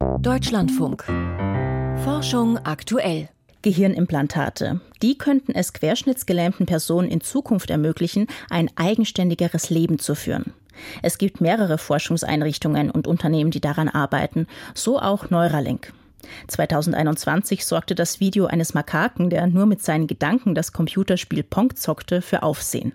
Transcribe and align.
Deutschlandfunk. 0.00 1.04
Forschung 2.04 2.58
aktuell. 2.58 3.28
Gehirnimplantate. 3.60 4.80
Die 5.02 5.18
könnten 5.18 5.52
es 5.52 5.74
querschnittsgelähmten 5.74 6.64
Personen 6.64 7.10
in 7.10 7.20
Zukunft 7.20 7.68
ermöglichen, 7.68 8.26
ein 8.48 8.70
eigenständigeres 8.76 9.68
Leben 9.68 9.98
zu 9.98 10.14
führen. 10.14 10.54
Es 11.02 11.18
gibt 11.18 11.42
mehrere 11.42 11.76
Forschungseinrichtungen 11.76 12.90
und 12.90 13.06
Unternehmen, 13.06 13.50
die 13.50 13.60
daran 13.60 13.88
arbeiten, 13.88 14.46
so 14.74 14.98
auch 14.98 15.28
Neuralink. 15.28 15.92
2021 16.48 17.64
sorgte 17.64 17.94
das 17.94 18.20
Video 18.20 18.46
eines 18.46 18.74
Makaken, 18.74 19.30
der 19.30 19.46
nur 19.46 19.66
mit 19.66 19.82
seinen 19.82 20.06
Gedanken 20.06 20.54
das 20.54 20.72
Computerspiel 20.72 21.42
Pong 21.42 21.76
zockte, 21.76 22.22
für 22.22 22.42
Aufsehen. 22.42 22.92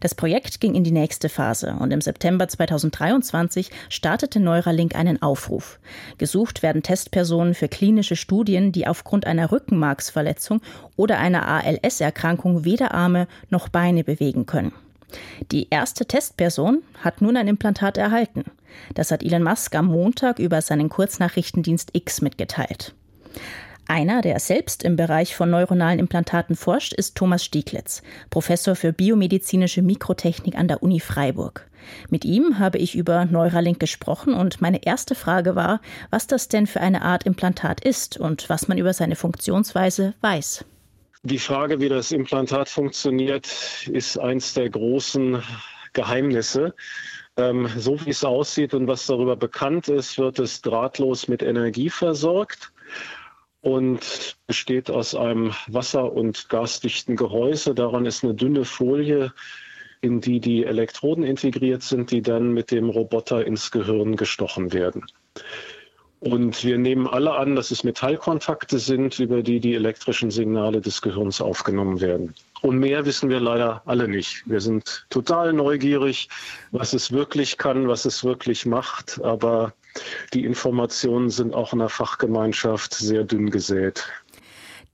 Das 0.00 0.14
Projekt 0.14 0.60
ging 0.60 0.74
in 0.74 0.84
die 0.84 0.92
nächste 0.92 1.28
Phase 1.28 1.76
und 1.78 1.92
im 1.92 2.00
September 2.00 2.48
2023 2.48 3.70
startete 3.88 4.40
Neuralink 4.40 4.94
einen 4.94 5.20
Aufruf. 5.20 5.78
Gesucht 6.18 6.62
werden 6.62 6.82
Testpersonen 6.82 7.54
für 7.54 7.68
klinische 7.68 8.16
Studien, 8.16 8.72
die 8.72 8.86
aufgrund 8.86 9.26
einer 9.26 9.52
Rückenmarksverletzung 9.52 10.62
oder 10.96 11.18
einer 11.18 11.46
ALS-Erkrankung 11.46 12.64
weder 12.64 12.94
Arme 12.94 13.26
noch 13.50 13.68
Beine 13.68 14.04
bewegen 14.04 14.46
können. 14.46 14.72
Die 15.50 15.68
erste 15.70 16.06
Testperson 16.06 16.82
hat 17.02 17.20
nun 17.20 17.36
ein 17.36 17.48
Implantat 17.48 17.96
erhalten. 17.98 18.44
Das 18.94 19.10
hat 19.10 19.22
Elon 19.22 19.42
Musk 19.42 19.74
am 19.74 19.86
Montag 19.86 20.38
über 20.38 20.62
seinen 20.62 20.88
Kurznachrichtendienst 20.88 21.90
X 21.92 22.20
mitgeteilt. 22.20 22.94
Einer, 23.90 24.20
der 24.20 24.38
selbst 24.38 24.84
im 24.84 24.94
Bereich 24.94 25.34
von 25.34 25.50
neuronalen 25.50 25.98
Implantaten 25.98 26.54
forscht, 26.54 26.92
ist 26.92 27.16
Thomas 27.16 27.44
Stieglitz, 27.44 28.02
Professor 28.30 28.76
für 28.76 28.92
biomedizinische 28.92 29.82
Mikrotechnik 29.82 30.56
an 30.56 30.68
der 30.68 30.84
Uni 30.84 31.00
Freiburg. 31.00 31.68
Mit 32.08 32.24
ihm 32.24 32.60
habe 32.60 32.78
ich 32.78 32.94
über 32.94 33.24
Neuralink 33.24 33.80
gesprochen 33.80 34.34
und 34.34 34.60
meine 34.60 34.84
erste 34.84 35.16
Frage 35.16 35.56
war, 35.56 35.80
was 36.10 36.28
das 36.28 36.46
denn 36.46 36.68
für 36.68 36.80
eine 36.80 37.02
Art 37.02 37.24
Implantat 37.24 37.84
ist 37.84 38.16
und 38.16 38.48
was 38.48 38.68
man 38.68 38.78
über 38.78 38.92
seine 38.92 39.16
Funktionsweise 39.16 40.14
weiß. 40.20 40.64
Die 41.22 41.38
Frage, 41.38 41.80
wie 41.80 41.90
das 41.90 42.12
Implantat 42.12 42.70
funktioniert, 42.70 43.46
ist 43.90 44.18
eins 44.18 44.54
der 44.54 44.70
großen 44.70 45.42
Geheimnisse. 45.92 46.74
Ähm, 47.36 47.68
so 47.76 48.04
wie 48.04 48.10
es 48.10 48.24
aussieht 48.24 48.72
und 48.72 48.86
was 48.86 49.06
darüber 49.06 49.36
bekannt 49.36 49.88
ist, 49.88 50.16
wird 50.18 50.38
es 50.38 50.62
drahtlos 50.62 51.28
mit 51.28 51.42
Energie 51.42 51.90
versorgt 51.90 52.72
und 53.60 54.36
besteht 54.46 54.90
aus 54.90 55.14
einem 55.14 55.52
wasser- 55.66 56.10
und 56.10 56.48
gasdichten 56.48 57.16
Gehäuse. 57.16 57.74
Daran 57.74 58.06
ist 58.06 58.24
eine 58.24 58.34
dünne 58.34 58.64
Folie, 58.64 59.34
in 60.00 60.22
die 60.22 60.40
die 60.40 60.64
Elektroden 60.64 61.24
integriert 61.24 61.82
sind, 61.82 62.10
die 62.10 62.22
dann 62.22 62.54
mit 62.54 62.70
dem 62.70 62.88
Roboter 62.88 63.44
ins 63.46 63.70
Gehirn 63.70 64.16
gestochen 64.16 64.72
werden. 64.72 65.04
Und 66.20 66.62
wir 66.64 66.76
nehmen 66.76 67.06
alle 67.06 67.32
an, 67.32 67.56
dass 67.56 67.70
es 67.70 67.82
Metallkontakte 67.82 68.78
sind, 68.78 69.18
über 69.18 69.42
die 69.42 69.58
die 69.58 69.74
elektrischen 69.74 70.30
Signale 70.30 70.82
des 70.82 71.00
Gehirns 71.00 71.40
aufgenommen 71.40 72.02
werden. 72.02 72.34
Und 72.60 72.78
mehr 72.78 73.06
wissen 73.06 73.30
wir 73.30 73.40
leider 73.40 73.80
alle 73.86 74.06
nicht. 74.06 74.42
Wir 74.46 74.60
sind 74.60 75.06
total 75.08 75.54
neugierig, 75.54 76.28
was 76.72 76.92
es 76.92 77.10
wirklich 77.10 77.56
kann, 77.56 77.88
was 77.88 78.04
es 78.04 78.22
wirklich 78.22 78.66
macht. 78.66 79.18
Aber 79.22 79.72
die 80.34 80.44
Informationen 80.44 81.30
sind 81.30 81.54
auch 81.54 81.72
in 81.72 81.78
der 81.78 81.88
Fachgemeinschaft 81.88 82.92
sehr 82.92 83.24
dünn 83.24 83.50
gesät. 83.50 84.06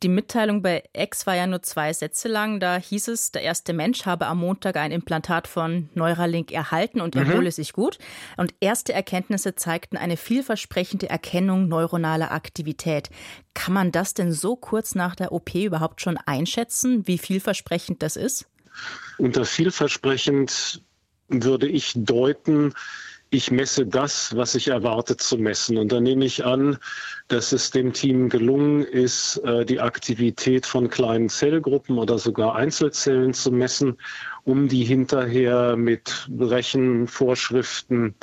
Die 0.02 0.08
Mitteilung 0.08 0.60
bei 0.60 0.84
X 0.92 1.26
war 1.26 1.36
ja 1.36 1.46
nur 1.46 1.62
zwei 1.62 1.92
Sätze 1.92 2.28
lang. 2.28 2.60
Da 2.60 2.76
hieß 2.76 3.08
es, 3.08 3.32
der 3.32 3.42
erste 3.42 3.72
Mensch 3.72 4.04
habe 4.04 4.26
am 4.26 4.38
Montag 4.38 4.76
ein 4.76 4.92
Implantat 4.92 5.48
von 5.48 5.88
Neuralink 5.94 6.52
erhalten 6.52 7.00
und 7.00 7.16
erhole 7.16 7.46
mhm. 7.46 7.50
sich 7.50 7.72
gut. 7.72 7.98
Und 8.36 8.54
erste 8.60 8.92
Erkenntnisse 8.92 9.54
zeigten 9.54 9.96
eine 9.96 10.18
vielversprechende 10.18 11.08
Erkennung 11.08 11.68
neuronaler 11.68 12.30
Aktivität. 12.30 13.08
Kann 13.54 13.72
man 13.72 13.90
das 13.90 14.12
denn 14.12 14.32
so 14.32 14.54
kurz 14.54 14.94
nach 14.94 15.16
der 15.16 15.32
OP 15.32 15.54
überhaupt 15.54 16.02
schon 16.02 16.18
einschätzen, 16.18 17.06
wie 17.06 17.16
vielversprechend 17.16 18.02
das 18.02 18.16
ist? 18.16 18.46
Unter 19.16 19.46
vielversprechend 19.46 20.82
würde 21.28 21.68
ich 21.68 21.92
deuten, 21.96 22.74
ich 23.36 23.50
messe 23.50 23.86
das, 23.86 24.34
was 24.34 24.54
ich 24.54 24.68
erwarte 24.68 25.16
zu 25.16 25.36
messen. 25.36 25.76
Und 25.76 25.92
dann 25.92 26.04
nehme 26.04 26.24
ich 26.24 26.44
an, 26.44 26.78
dass 27.28 27.52
es 27.52 27.70
dem 27.70 27.92
Team 27.92 28.30
gelungen 28.30 28.82
ist, 28.82 29.36
äh, 29.44 29.66
die 29.66 29.78
Aktivität 29.78 30.64
von 30.64 30.88
kleinen 30.88 31.28
Zellgruppen 31.28 31.98
oder 31.98 32.18
sogar 32.18 32.56
Einzelzellen 32.56 33.34
zu 33.34 33.52
messen, 33.52 33.98
um 34.44 34.68
die 34.68 34.84
hinterher 34.84 35.76
mit 35.76 36.28
Rechenvorschriften 36.38 38.14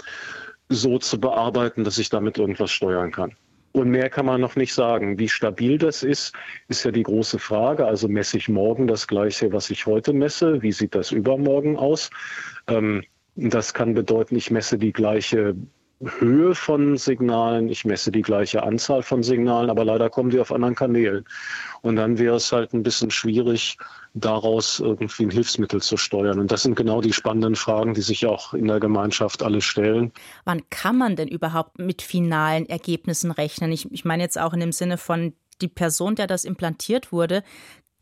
so 0.69 0.97
zu 0.97 1.19
bearbeiten, 1.19 1.83
dass 1.83 1.99
ich 1.99 2.09
damit 2.09 2.39
irgendwas 2.39 2.71
steuern 2.71 3.11
kann. 3.11 3.35
Und 3.73 3.89
mehr 3.89 4.09
kann 4.09 4.25
man 4.25 4.41
noch 4.41 4.55
nicht 4.55 4.73
sagen. 4.73 5.17
Wie 5.19 5.29
stabil 5.29 5.77
das 5.77 6.03
ist, 6.03 6.33
ist 6.69 6.85
ja 6.85 6.91
die 6.91 7.03
große 7.03 7.39
Frage. 7.39 7.85
Also 7.85 8.07
messe 8.07 8.37
ich 8.37 8.49
morgen 8.49 8.87
das 8.87 9.07
Gleiche, 9.07 9.51
was 9.51 9.69
ich 9.69 9.85
heute 9.85 10.13
messe? 10.13 10.61
Wie 10.61 10.71
sieht 10.71 10.95
das 10.95 11.11
übermorgen 11.11 11.77
aus? 11.77 12.09
Ähm, 12.67 13.03
das 13.35 13.73
kann 13.73 13.93
bedeuten, 13.93 14.35
ich 14.35 14.51
messe 14.51 14.77
die 14.77 14.93
gleiche 14.93 15.55
Höhe 16.19 16.53
von 16.53 16.97
Signalen, 16.97 17.69
ich 17.69 17.85
messe 17.85 18.11
die 18.11 18.21
gleiche 18.21 18.63
Anzahl 18.63 19.03
von 19.03 19.23
Signalen, 19.23 19.69
aber 19.69 19.85
leider 19.85 20.09
kommen 20.09 20.29
die 20.29 20.39
auf 20.39 20.51
anderen 20.51 20.75
Kanälen. 20.75 21.25
Und 21.81 21.95
dann 21.95 22.17
wäre 22.17 22.35
es 22.35 22.51
halt 22.51 22.73
ein 22.73 22.83
bisschen 22.83 23.09
schwierig, 23.11 23.77
daraus 24.13 24.79
irgendwie 24.79 25.23
ein 25.23 25.31
Hilfsmittel 25.31 25.81
zu 25.81 25.97
steuern. 25.97 26.39
Und 26.39 26.51
das 26.51 26.63
sind 26.63 26.75
genau 26.75 27.01
die 27.01 27.13
spannenden 27.13 27.55
Fragen, 27.55 27.93
die 27.93 28.01
sich 28.01 28.25
auch 28.25 28.53
in 28.53 28.67
der 28.67 28.79
Gemeinschaft 28.79 29.43
alle 29.43 29.61
stellen. 29.61 30.11
Wann 30.45 30.69
kann 30.69 30.97
man 30.97 31.15
denn 31.15 31.27
überhaupt 31.27 31.79
mit 31.79 32.01
finalen 32.01 32.67
Ergebnissen 32.67 33.31
rechnen? 33.31 33.71
Ich, 33.71 33.89
ich 33.91 34.05
meine 34.05 34.23
jetzt 34.23 34.39
auch 34.39 34.53
in 34.53 34.59
dem 34.59 34.71
Sinne 34.71 34.97
von 34.97 35.33
die 35.61 35.67
Person, 35.67 36.15
der 36.15 36.27
das 36.27 36.45
implantiert 36.45 37.11
wurde, 37.11 37.43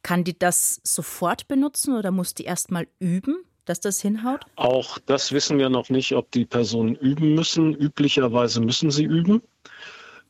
kann 0.04 0.24
die 0.24 0.38
das 0.38 0.82
sofort 0.84 1.48
benutzen 1.48 1.96
oder 1.96 2.12
muss 2.12 2.34
die 2.34 2.46
erst 2.46 2.72
mal 2.72 2.88
üben? 3.00 3.44
Dass 3.66 3.80
das 3.80 4.02
hinhaut? 4.02 4.46
Auch 4.56 4.98
das 5.06 5.32
wissen 5.32 5.58
wir 5.58 5.70
noch 5.70 5.90
nicht, 5.90 6.14
ob 6.14 6.32
die 6.32 6.46
Personen 6.46 6.96
üben 6.96 7.36
müssen. 7.36 7.74
Üblicherweise 7.74 8.62
müssen 8.62 8.92
sie 8.92 9.06
üben. 9.06 9.42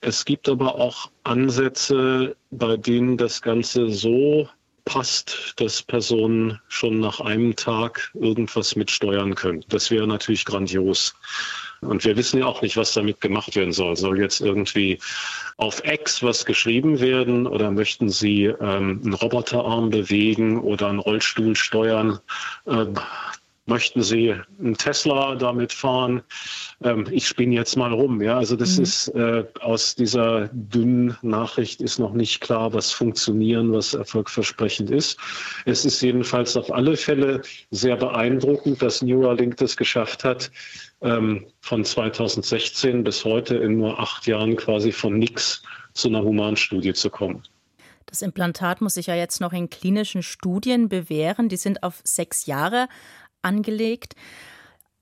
Es 0.01 0.25
gibt 0.25 0.49
aber 0.49 0.75
auch 0.75 1.11
Ansätze, 1.23 2.35
bei 2.49 2.75
denen 2.75 3.17
das 3.17 3.41
Ganze 3.41 3.89
so 3.89 4.49
passt, 4.85 5.53
dass 5.57 5.83
Personen 5.83 6.59
schon 6.67 6.99
nach 6.99 7.19
einem 7.19 7.55
Tag 7.55 8.11
irgendwas 8.15 8.75
mitsteuern 8.75 9.35
können. 9.35 9.63
Das 9.69 9.91
wäre 9.91 10.07
natürlich 10.07 10.43
grandios. 10.43 11.15
Und 11.81 12.05
wir 12.05 12.15
wissen 12.15 12.39
ja 12.39 12.45
auch 12.45 12.61
nicht, 12.61 12.77
was 12.77 12.93
damit 12.93 13.21
gemacht 13.21 13.55
werden 13.55 13.73
soll. 13.73 13.95
Soll 13.97 14.19
jetzt 14.19 14.39
irgendwie 14.39 14.99
auf 15.57 15.83
X 15.83 16.21
was 16.21 16.45
geschrieben 16.45 16.99
werden 16.99 17.47
oder 17.47 17.71
möchten 17.71 18.09
Sie 18.09 18.45
ähm, 18.45 19.01
einen 19.03 19.13
Roboterarm 19.13 19.89
bewegen 19.89 20.59
oder 20.59 20.89
einen 20.89 20.99
Rollstuhl 20.99 21.55
steuern? 21.55 22.19
Ähm, 22.67 22.93
möchten 23.65 24.01
Sie 24.01 24.35
einen 24.59 24.75
Tesla 24.75 25.35
damit 25.35 25.71
fahren? 25.73 26.21
Ähm, 26.83 27.05
ich 27.11 27.27
spinne 27.27 27.55
jetzt 27.55 27.75
mal 27.75 27.93
rum. 27.93 28.21
Ja, 28.21 28.37
also 28.37 28.55
das 28.55 28.77
mhm. 28.77 28.83
ist 28.83 29.07
äh, 29.09 29.45
aus 29.59 29.95
dieser 29.95 30.49
dünnen 30.51 31.17
Nachricht 31.21 31.81
ist 31.81 31.99
noch 31.99 32.13
nicht 32.13 32.41
klar, 32.41 32.73
was 32.73 32.91
funktionieren, 32.91 33.71
was 33.71 33.93
erfolgversprechend 33.93 34.89
ist. 34.89 35.19
Es 35.65 35.85
ist 35.85 36.01
jedenfalls 36.01 36.57
auf 36.57 36.71
alle 36.71 36.97
Fälle 36.97 37.41
sehr 37.69 37.97
beeindruckend, 37.97 38.81
dass 38.81 39.01
Neuralink 39.01 39.57
das 39.57 39.77
geschafft 39.77 40.23
hat, 40.23 40.51
ähm, 41.01 41.45
von 41.61 41.83
2016 41.83 43.03
bis 43.03 43.23
heute 43.25 43.57
in 43.57 43.77
nur 43.77 43.99
acht 43.99 44.27
Jahren 44.27 44.55
quasi 44.55 44.91
von 44.91 45.17
nichts 45.17 45.63
zu 45.93 46.07
einer 46.07 46.23
Humanstudie 46.23 46.93
zu 46.93 47.09
kommen. 47.09 47.43
Das 48.11 48.21
Implantat 48.21 48.81
muss 48.81 48.95
sich 48.95 49.07
ja 49.07 49.15
jetzt 49.15 49.39
noch 49.39 49.53
in 49.53 49.69
klinischen 49.69 50.21
Studien 50.21 50.89
bewähren. 50.89 51.47
Die 51.47 51.55
sind 51.55 51.81
auf 51.81 52.01
sechs 52.03 52.45
Jahre 52.45 52.89
angelegt. 53.41 54.15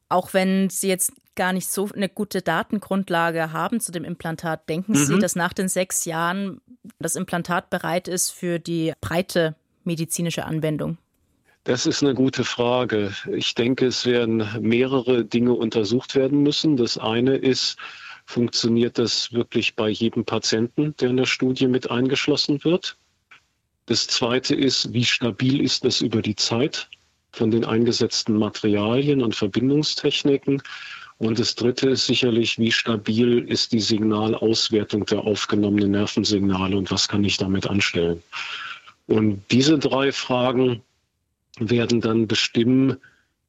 Auch 0.09 0.33
wenn 0.33 0.69
Sie 0.69 0.87
jetzt 0.87 1.13
gar 1.35 1.53
nicht 1.53 1.67
so 1.69 1.89
eine 1.95 2.09
gute 2.09 2.41
Datengrundlage 2.41 3.53
haben 3.53 3.79
zu 3.79 3.91
dem 3.91 4.03
Implantat, 4.03 4.67
denken 4.67 4.93
mhm. 4.93 5.05
Sie, 5.05 5.19
dass 5.19 5.35
nach 5.35 5.53
den 5.53 5.69
sechs 5.69 6.05
Jahren 6.05 6.61
das 6.99 7.15
Implantat 7.15 7.69
bereit 7.69 8.07
ist 8.07 8.31
für 8.31 8.59
die 8.59 8.93
breite 8.99 9.55
medizinische 9.83 10.45
Anwendung? 10.45 10.97
Das 11.63 11.85
ist 11.85 12.01
eine 12.01 12.13
gute 12.13 12.43
Frage. 12.43 13.13
Ich 13.31 13.53
denke, 13.53 13.85
es 13.85 14.05
werden 14.05 14.47
mehrere 14.59 15.23
Dinge 15.25 15.53
untersucht 15.53 16.15
werden 16.15 16.41
müssen. 16.41 16.77
Das 16.77 16.97
eine 16.97 17.35
ist, 17.35 17.77
funktioniert 18.25 18.97
das 18.97 19.31
wirklich 19.33 19.75
bei 19.75 19.89
jedem 19.89 20.25
Patienten, 20.25 20.95
der 20.97 21.09
in 21.09 21.17
der 21.17 21.25
Studie 21.25 21.67
mit 21.67 21.89
eingeschlossen 21.91 22.63
wird? 22.63 22.97
Das 23.85 24.07
zweite 24.07 24.55
ist, 24.55 24.93
wie 24.93 25.05
stabil 25.05 25.61
ist 25.61 25.83
das 25.83 26.01
über 26.01 26.21
die 26.21 26.35
Zeit? 26.35 26.89
Von 27.31 27.51
den 27.51 27.65
eingesetzten 27.65 28.37
Materialien 28.37 29.21
und 29.21 29.35
Verbindungstechniken. 29.35 30.61
Und 31.17 31.37
das 31.37 31.55
Dritte 31.55 31.89
ist 31.89 32.07
sicherlich, 32.07 32.57
wie 32.57 32.71
stabil 32.71 33.39
ist 33.39 33.73
die 33.73 33.81
Signalauswertung 33.81 35.05
der 35.05 35.19
aufgenommenen 35.25 35.91
Nervensignale 35.91 36.77
und 36.77 36.91
was 36.91 37.07
kann 37.07 37.23
ich 37.23 37.37
damit 37.37 37.67
anstellen. 37.67 38.23
Und 39.07 39.43
diese 39.51 39.77
drei 39.77 40.11
Fragen 40.11 40.81
werden 41.59 41.99
dann 41.99 42.27
bestimmen, 42.27 42.97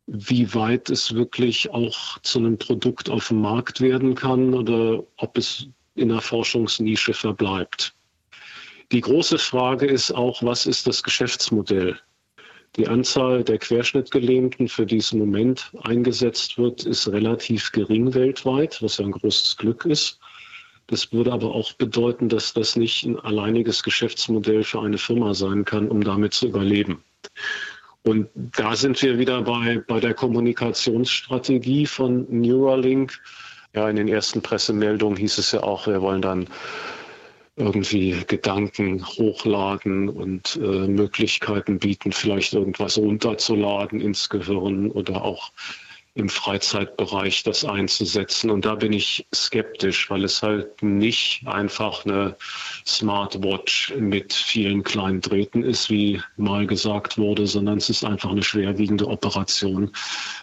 wie 0.07 0.53
weit 0.55 0.91
es 0.91 1.15
wirklich 1.15 1.71
auch 1.71 2.19
zu 2.23 2.41
einem 2.41 2.59
Produkt 2.59 3.09
auf 3.09 3.29
dem 3.29 3.41
Markt 3.43 3.81
werden 3.81 4.17
kann 4.17 4.55
oder 4.55 5.05
ob 5.19 5.39
es 5.39 5.67
in 5.95 6.09
der 6.09 6.21
Forschungsnische 6.21 7.15
verbleibt. 7.15 7.95
Die 8.91 9.01
große 9.01 9.39
Frage 9.39 9.87
ist 9.87 10.11
auch, 10.11 10.43
was 10.43 10.67
ist 10.67 10.89
das 10.89 11.05
Geschäftsmodell? 11.05 12.01
Die 12.81 12.89
Anzahl 12.89 13.45
der 13.45 13.59
Querschnittgelähmten, 13.59 14.67
für 14.67 14.87
die 14.87 14.97
es 14.97 15.13
im 15.13 15.19
Moment 15.19 15.71
eingesetzt 15.83 16.57
wird, 16.57 16.87
ist 16.87 17.09
relativ 17.09 17.73
gering 17.73 18.15
weltweit, 18.15 18.83
was 18.83 18.97
ja 18.97 19.05
ein 19.05 19.11
großes 19.11 19.59
Glück 19.59 19.85
ist. 19.85 20.19
Das 20.87 21.13
würde 21.13 21.31
aber 21.31 21.55
auch 21.55 21.75
bedeuten, 21.75 22.31
dass 22.31 22.55
das 22.55 22.77
nicht 22.77 23.05
ein 23.05 23.21
alleiniges 23.21 23.83
Geschäftsmodell 23.83 24.65
für 24.65 24.81
eine 24.81 24.97
Firma 24.97 25.35
sein 25.35 25.67
kann, 25.67 25.91
um 25.91 26.03
damit 26.03 26.33
zu 26.33 26.47
überleben. 26.47 27.05
Und 28.03 28.31
da 28.35 28.75
sind 28.75 29.03
wir 29.03 29.19
wieder 29.19 29.43
bei, 29.43 29.83
bei 29.87 30.01
der 30.01 30.15
Kommunikationsstrategie 30.15 31.85
von 31.85 32.27
Neuralink. 32.31 33.21
Ja, 33.75 33.91
in 33.91 33.97
den 33.97 34.09
ersten 34.09 34.41
Pressemeldungen 34.41 35.19
hieß 35.19 35.37
es 35.37 35.53
ja 35.53 35.63
auch, 35.63 35.87
wir 35.87 36.01
wollen 36.01 36.23
dann 36.23 36.49
irgendwie 37.61 38.17
Gedanken 38.27 39.07
hochladen 39.07 40.09
und 40.09 40.59
äh, 40.63 40.89
Möglichkeiten 40.89 41.79
bieten, 41.79 42.11
vielleicht 42.11 42.55
irgendwas 42.55 42.99
runterzuladen 42.99 44.01
ins 44.01 44.29
Gehirn 44.29 44.91
oder 44.91 45.23
auch 45.23 45.53
im 46.15 46.29
Freizeitbereich 46.29 47.45
das 47.45 47.65
einzusetzen. 47.65 48.51
Und 48.51 48.65
da 48.65 48.75
bin 48.75 48.93
ich 48.93 49.27
skeptisch, 49.35 50.11
weil 50.11 50.25
es 50.25 50.43
halt 50.43 50.83
nicht 50.83 51.47
einfach 51.47 52.05
eine 52.05 52.37
Smartwatch 52.87 53.95
mit 53.97 54.33
vielen 54.33 54.83
kleinen 54.83 55.21
Drähten 55.21 55.63
ist, 55.63 55.89
wie 55.89 56.21
mal 56.37 56.67
gesagt 56.67 57.17
wurde, 57.17 57.47
sondern 57.47 57.79
es 57.79 57.91
ist 57.91 58.05
einfach 58.05 58.31
eine 58.31 58.43
schwerwiegende 58.43 59.07
Operation, 59.07 59.93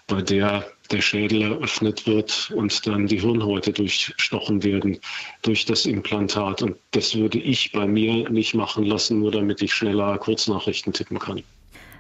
bei 0.08 0.22
der 0.22 0.66
der 0.92 1.02
Schädel 1.02 1.42
eröffnet 1.42 2.08
wird 2.08 2.52
und 2.56 2.88
dann 2.88 3.08
die 3.08 3.20
Hirnhäute 3.20 3.74
durchstochen 3.74 4.64
werden 4.64 5.00
durch 5.42 5.66
das 5.66 5.86
Implantat. 5.86 6.62
Und 6.62 6.78
das 6.92 7.16
würde 7.16 7.40
ich 7.40 7.72
bei 7.72 7.86
mir 7.86 8.30
nicht 8.30 8.54
machen 8.54 8.86
lassen, 8.86 9.20
nur 9.20 9.32
damit 9.32 9.62
ich 9.62 9.74
schneller 9.74 10.18
Kurznachrichten 10.18 10.94
tippen 10.94 11.20
kann. 11.20 11.44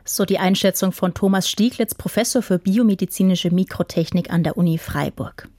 So 0.10 0.24
die 0.24 0.40
Einschätzung 0.40 0.94
von 0.94 1.14
Thomas 1.14 1.50
Stieglitz, 1.50 1.94
Professor 1.94 2.42
für 2.42 2.60
biomedizinische 2.60 3.52
Mikrotechnik 3.52 4.32
an 4.32 4.44
der 4.44 4.58
Uni 4.58 4.78
Freiburg. 4.78 5.50